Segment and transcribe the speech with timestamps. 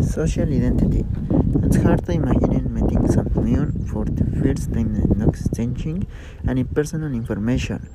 [0.00, 1.04] Social identity.
[1.62, 6.06] It's hard to imagine meeting someone for the first time and not exchanging
[6.48, 7.86] any personal information.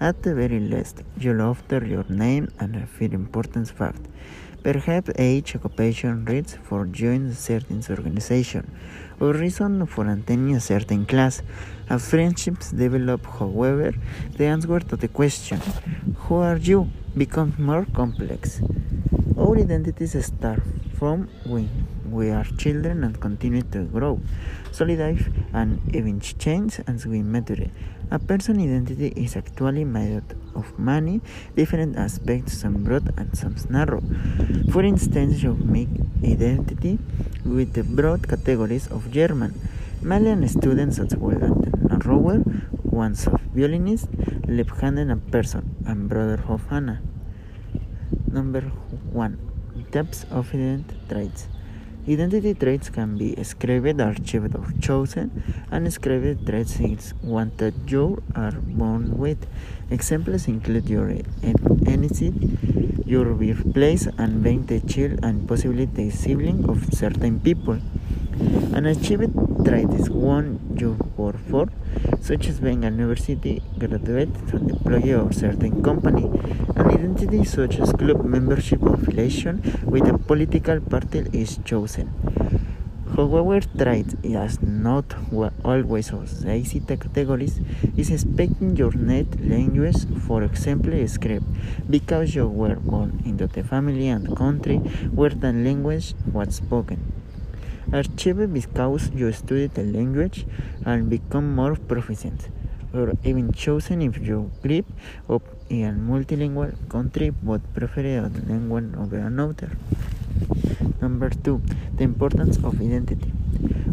[0.00, 4.00] At the very least, you'll offer your name and a few important facts.
[4.62, 8.70] Perhaps age, occupation, rates for joining a certain organization,
[9.20, 11.42] or reason for attending a certain class.
[11.90, 13.92] As friendships develop, however,
[14.36, 15.60] the answer to the question,
[16.22, 16.88] Who are you?
[17.18, 18.60] Becomes more complex.
[19.36, 20.62] Our identities start
[20.98, 21.68] from when
[22.06, 24.20] we are children and continue to grow,
[24.70, 27.66] solidify, and even change as we mature.
[28.10, 31.20] A person's identity is actually made up of many
[31.56, 34.02] different aspects, some broad and some narrow.
[34.72, 35.90] For instance, you make
[36.24, 36.98] identity
[37.44, 39.54] with the broad categories of German,
[40.02, 42.42] Malian students as well the narrower
[42.84, 44.08] ones of violinist,
[44.46, 47.00] left-handed and person, and brother of Hannah.
[48.30, 48.62] Number
[49.12, 49.34] one
[49.90, 51.48] types of identity traits.
[52.08, 55.42] Identity traits can be ascribed, achieved, or chosen.
[55.70, 59.46] and Unscribed traits is one that you are born with.
[59.90, 61.08] Examples include your
[61.42, 62.32] ethnicity,
[63.06, 67.78] your birthplace, and being the child and possibly the sibling of certain people.
[68.38, 71.68] An achieved trait is one you work for,
[72.20, 76.26] such as being a university graduate, an employee of certain company.
[76.76, 82.12] An identity such as club membership or affiliation with a political party is chosen.
[83.16, 85.16] However, trait is not
[85.64, 87.58] always of the ICT categories
[87.96, 91.46] is speaking your native language, for example, script,
[91.90, 94.76] because you were born into the family and country
[95.10, 97.17] where the language was spoken.
[97.90, 100.46] Achieve because you study the language
[100.84, 102.48] and become more proficient,
[102.92, 104.84] or even chosen if you grew
[105.30, 109.70] up in a multilingual country but prefer a language over another.
[111.00, 111.62] Number two,
[111.96, 113.32] the importance of identity.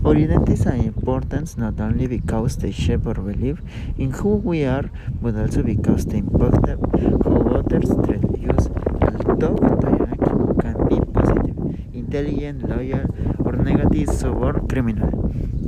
[0.03, 3.61] Our identities are important not only because they shape our belief
[3.97, 4.89] in who we are,
[5.21, 6.67] but also because they impact
[7.23, 8.67] how others treat us.
[9.25, 9.95] Although the
[10.61, 11.57] can be positive,
[11.93, 13.07] intelligent, loyal,
[13.55, 15.11] negative or criminal.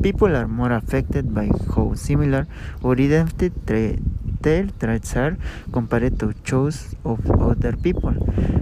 [0.01, 2.47] People are more affected by how similar
[2.83, 3.49] or identity
[4.41, 5.37] their traits are
[5.71, 8.13] compared to those of other people.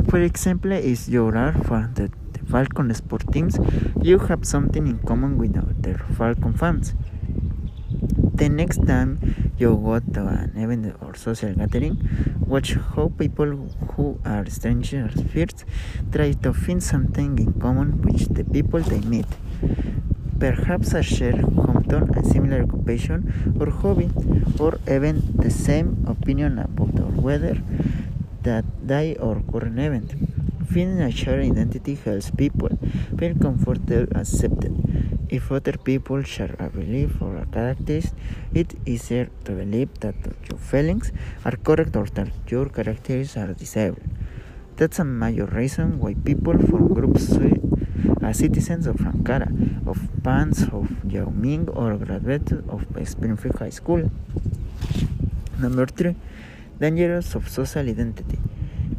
[0.09, 3.57] For example, if you are from the, the Falcon sport teams,
[4.01, 6.93] you have something in common with other Falcon fans.
[8.35, 11.97] The next time you go to an event or social gathering,
[12.47, 13.51] watch how people
[13.93, 15.65] who are strangers first
[16.11, 19.25] try to find something in common with the people they meet.
[20.39, 24.09] Perhaps a shared hometown, a similar occupation or hobby,
[24.59, 27.57] or even the same opinion about the weather,
[28.43, 30.13] that day or current event.
[30.67, 32.69] Finding a shared identity helps people
[33.17, 34.73] feel comfortable accepted.
[35.29, 38.13] If other people share a belief or a characteristic,
[38.53, 40.15] it's easier to believe that
[40.49, 41.11] your feelings
[41.43, 44.03] are correct or that your characteristics are disabled.
[44.77, 49.49] That's a major reason why people from groups as uh, citizens of Ankara,
[49.87, 54.09] of fans of Yao Ming, or graduates of Springfield High School.
[55.59, 56.15] Number three,
[56.79, 58.37] dangers of social identity.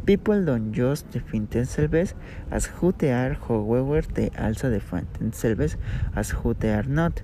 [0.07, 2.13] People don't just define themselves
[2.49, 5.75] as who they are, however, they also define themselves
[6.15, 7.21] as who they are not.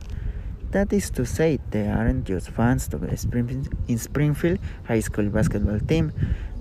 [0.71, 5.79] That is to say, they aren't just fans of the Springfield, Springfield High School basketball
[5.79, 6.11] team,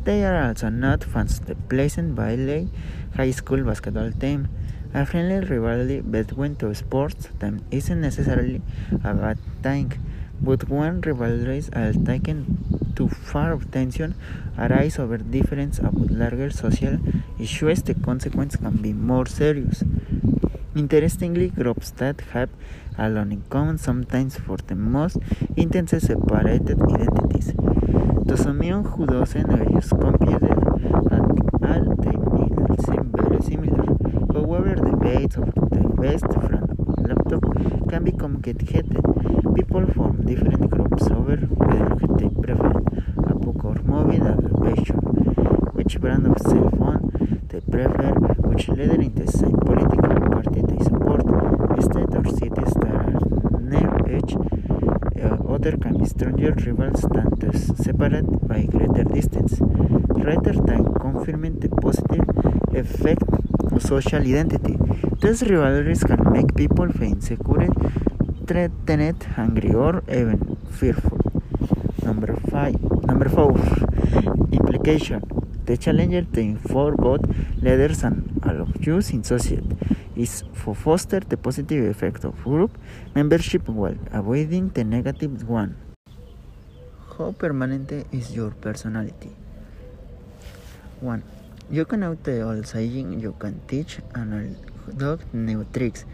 [0.04, 2.68] they are also not fans of the Pleasant Valley
[3.16, 4.48] High School basketball team.
[4.94, 8.60] A friendly rivalry between two sports teams isn't necessarily
[8.92, 9.92] a bad thing,
[10.40, 14.14] but when rivalries are taken too far of tension
[14.58, 16.98] arise over difference about larger social
[17.38, 19.82] issues, the consequences can be more serious.
[20.74, 22.48] Interestingly, groups that have
[22.98, 25.18] a lot in common sometimes for the most
[25.56, 27.52] intense separated identities.
[28.28, 30.52] To someone who doesn't use computer
[31.10, 31.26] at
[31.68, 33.84] all, they may seem very similar.
[34.32, 37.42] However, debates of the best friend of laptop
[37.90, 39.04] can become get-headed.
[39.54, 42.72] People form different groups over whether they prefer
[43.28, 44.18] a book or movie
[46.02, 47.02] brand of cell phone
[47.50, 48.12] they prefer,
[48.48, 51.22] which leader in the same political party they support,
[51.86, 53.14] state or cities that are
[53.72, 59.54] near each uh, other can be stronger rivals than those separated by greater distance,
[60.28, 62.26] rather than confirming the positive
[62.74, 63.22] effect
[63.70, 64.76] of social identity.
[65.20, 67.68] These rivalries can make people feel insecure
[68.46, 71.18] threatened, angry, or even fearful.
[72.02, 73.52] Number five, number four,
[74.58, 75.41] implication.
[75.64, 77.22] The challenge to inform both
[77.60, 79.76] leaders and all of youth in society.
[80.16, 82.76] is to foster the positive effect of group
[83.14, 85.76] membership while avoiding the negative one.
[87.16, 89.30] How permanent is your personality?
[91.00, 91.22] 1.
[91.70, 94.56] You can know the old saying you can teach an
[94.96, 96.04] dog new tricks.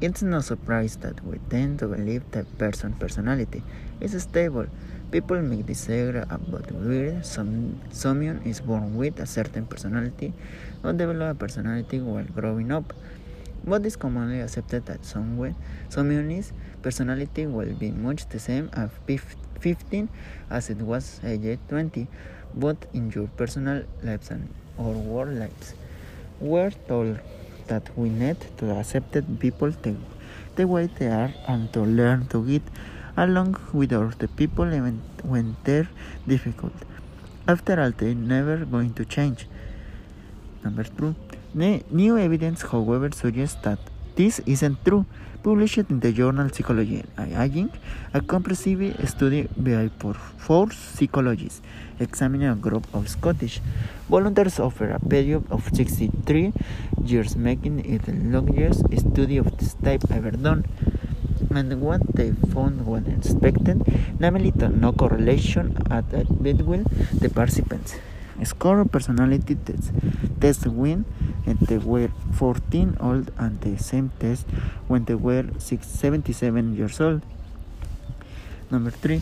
[0.00, 3.62] It's no surprise that we tend to believe that person's personality
[4.00, 4.66] is stable.
[5.10, 10.32] People make this error about whether some, someone is born with a certain personality
[10.84, 12.92] or develop a personality while growing up.
[13.64, 15.56] But it's commonly accepted that someone,
[15.88, 18.90] someone's personality will be much the same at
[19.60, 20.08] 15
[20.48, 22.06] as it was at age 20,
[22.54, 24.48] both in your personal lives and
[24.78, 25.74] or work lives.
[26.38, 27.18] We're told
[27.66, 29.96] that we need to accept people the,
[30.54, 32.62] the way they are and to learn to get
[33.16, 35.88] along with the people even when they're
[36.26, 36.72] difficult.
[37.48, 39.46] After all, they're never going to change.
[40.62, 41.14] Number two,
[41.54, 43.78] new evidence, however, suggests that
[44.16, 45.06] this isn't true
[45.42, 47.72] published in the journal Psychology and Aging,
[48.12, 49.88] a comprehensive study by
[50.36, 51.62] four psychologists
[51.98, 53.60] examining a group of Scottish
[54.08, 56.52] volunteers over a period of 63
[57.06, 60.64] years, making it the longest study of this type ever done.
[61.54, 63.82] And what they found was unexpected,
[64.18, 66.10] namely no correlation at
[66.42, 67.96] between the participants.
[68.44, 69.92] Score personality tests.
[70.40, 71.04] Test win
[71.46, 74.46] and they were 14 old and the same test
[74.88, 77.22] when they were 6, 77 years old.
[78.70, 79.20] Number three,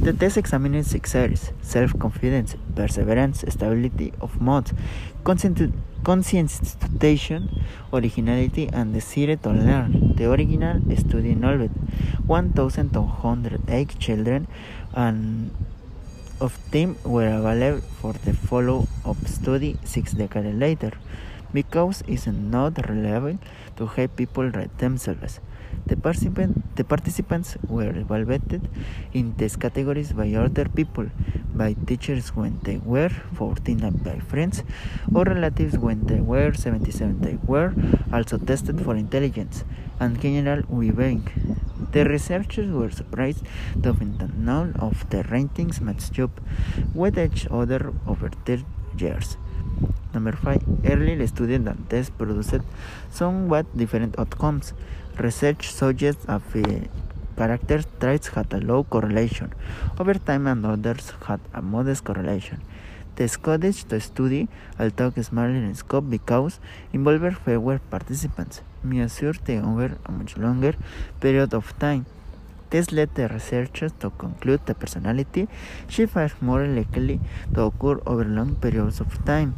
[0.00, 4.70] the test examines six areas self confidence, perseverance, stability of mood,
[6.04, 6.76] conscientiousness,
[7.92, 10.14] originality, and desire to learn.
[10.16, 11.70] The original study involved
[12.26, 14.46] 1,208 children
[14.94, 15.50] and
[16.40, 20.92] of them were available for the follow-up study six decades later
[21.52, 23.38] because it's not reliable
[23.76, 25.40] to have people write themselves.
[25.86, 28.68] The, participant, the participants were evaluated
[29.12, 31.06] in these categories by other people,
[31.54, 34.62] by teachers when they were 14 and by friends
[35.14, 37.20] or relatives when they were 77.
[37.20, 37.74] They were
[38.12, 39.64] also tested for intelligence
[40.00, 41.28] and general well-being.
[41.92, 43.44] The researchers were surprised
[43.82, 46.40] to find that none of the ratings matched up
[46.94, 48.62] with each other over their
[48.98, 49.36] years.
[50.12, 50.84] Number 5.
[50.84, 52.62] Early studies and tests produced
[53.10, 54.72] somewhat different outcomes.
[55.18, 56.42] Research suggests that
[57.36, 59.52] character traits had a low correlation
[59.98, 62.60] over time and others had a modest correlation.
[63.16, 64.48] The Scottish study,
[64.78, 66.58] although smaller in scope because
[66.92, 70.74] involved fewer participants, measured over a much longer
[71.20, 72.06] period of time.
[72.74, 75.46] This led the researchers to conclude that personality
[75.86, 77.20] shifts are more likely
[77.54, 79.54] to occur over long periods of time.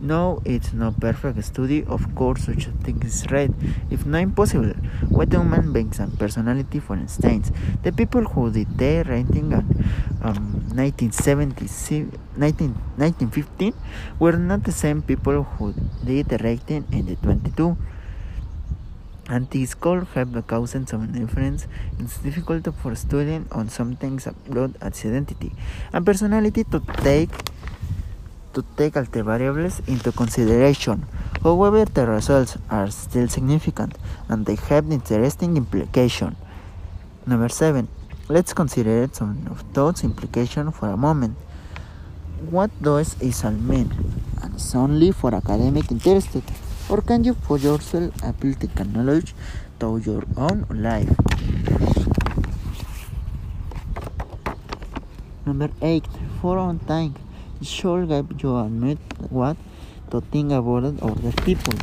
[0.00, 3.50] No, it's no perfect study, of course, such a thing is right,
[3.90, 4.74] if not impossible.
[5.08, 7.50] What human beings and personality, for instance,
[7.82, 9.66] the people who did their rating in
[10.22, 13.74] um, 1915
[14.20, 17.76] were not the same people who did the rating in the 22.
[19.28, 21.66] Could have caused some difference.
[21.98, 25.52] It's difficult for students on some things about its identity
[25.92, 27.30] and personality to take
[28.54, 31.06] to take all the variables into consideration.
[31.42, 36.36] However, the results are still significant and they have interesting implication.
[37.26, 37.88] Number 7.
[38.28, 41.36] Let's consider some of those implications for a moment.
[42.50, 43.90] What does it ISAL mean?
[44.42, 46.44] And it's only for academic interested,
[46.88, 49.34] or can you for yourself apply the knowledge
[49.80, 51.10] to your own life?
[55.44, 56.04] Number 8.
[56.40, 57.14] For on time
[57.62, 58.98] should give you admit
[59.30, 59.56] what
[60.10, 61.74] to think about other people.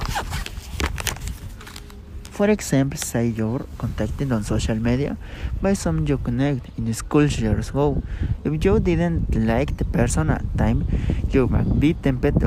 [2.34, 5.18] For example, say you're contacted on social media
[5.62, 8.02] by some you connect in school years ago.
[8.44, 10.88] If you didn't like the person at time,
[11.30, 12.42] you might be tempted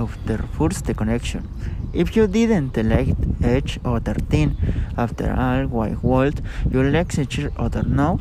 [0.54, 1.48] force the connection.
[1.96, 4.56] If you didn't like each other thing,
[4.96, 8.20] after all, why would you like each other now?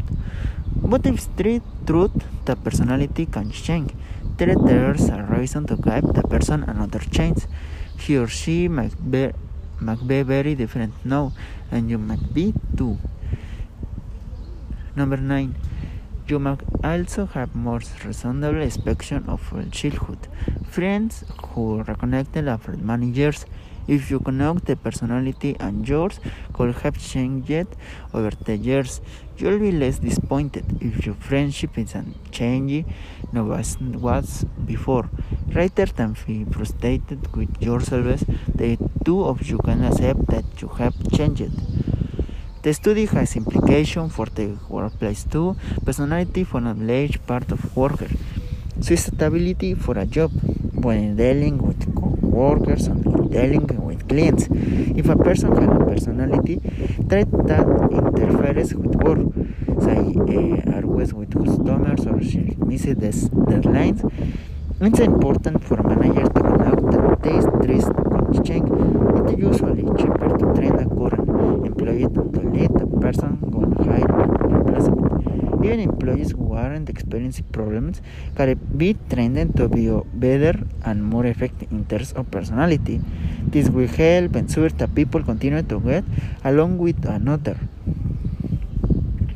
[0.75, 2.15] But if street truth,
[2.45, 3.91] the personality can change
[4.37, 7.47] there's a reason to give the person another chance.
[7.97, 9.31] He or she might be,
[9.79, 11.31] might be very different now,
[11.71, 12.97] and you might be too.
[14.95, 15.55] Number 9.
[16.27, 19.41] You might also have more reasonable expectation of
[19.71, 20.27] childhood.
[20.67, 23.45] Friends who reconnected after many years
[23.87, 26.19] if you connect the personality and yours
[26.53, 27.67] could have changed
[28.13, 29.01] over the years,
[29.37, 30.65] you'll be less disappointed.
[30.81, 32.91] If your friendship isn't changing,
[33.31, 35.07] no as was before.
[35.53, 40.95] Rather than be frustrated with yourselves, the two of you can accept that you have
[41.11, 41.51] changed.
[42.65, 45.55] The study has implication for the workplace too,
[45.85, 48.09] personality for a large part of worker,
[48.81, 50.31] suitability for a job
[50.73, 54.47] when dealing with co-workers and dealing with clients.
[54.49, 56.59] If a person has a personality
[57.07, 59.21] trait that interferes with work,
[59.85, 62.17] say uh, always with customers or
[62.65, 64.01] misses deadlines,
[64.81, 67.81] it's important for a manager to conduct these three
[68.43, 68.69] change.
[68.71, 70.84] It's usually cheaper to train
[71.85, 73.37] current to let a person
[73.85, 75.63] hire a replacement.
[75.63, 78.01] Even employees who aren't experiencing problems
[78.35, 83.01] can be trained to be better and more effective in terms of personality.
[83.47, 86.03] This will help ensure that people continue to get
[86.43, 87.57] along with another.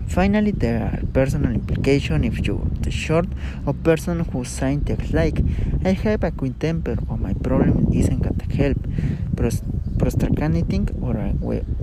[0.08, 3.28] Finally, there are personal implications if you are the sort
[3.66, 5.40] of person who text like,
[5.86, 8.78] I have a quick temper or my problem isn't gonna help,
[10.00, 11.14] procrastinating or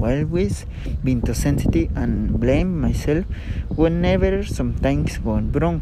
[0.08, 0.66] always
[1.04, 3.24] being too sensitive and blame myself
[3.68, 5.80] whenever something's gone wrong.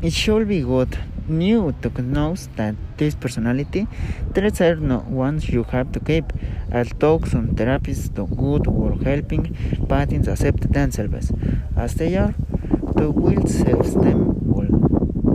[0.00, 3.86] It should be good new to know that this personality
[4.34, 6.32] traits are not ones you have to keep.
[6.72, 9.44] I'll talk some therapists do good work helping
[9.88, 11.32] patients accept themselves
[11.76, 12.34] as they are.
[12.96, 14.42] To will self-esteem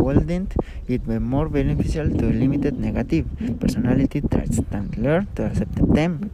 [0.07, 0.55] wouldn't
[0.87, 3.25] it will be more beneficial to limited negative
[3.59, 6.31] personality traits than learn to accept them?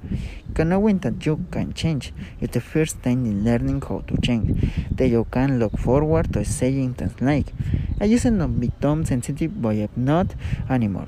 [0.57, 4.72] Knowing that you can change is the first thing in learning how to change.
[4.91, 7.53] That you can look forward to saying things like,
[8.00, 10.36] I used to become sensitive, but I'm not
[10.69, 11.07] anymore.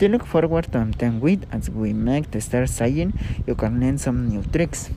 [0.00, 3.14] To look forward to something with as we make the start saying,
[3.46, 4.90] you can learn some new tricks.